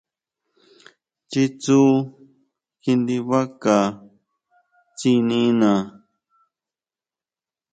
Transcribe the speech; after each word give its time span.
Chitsu 1.31 1.79
kindibaca 2.81 3.75
tsinina. 4.97 5.71